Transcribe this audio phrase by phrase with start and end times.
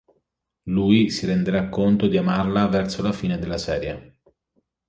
[0.63, 4.15] Lui si renderà conto di amarla verso la fine della serie.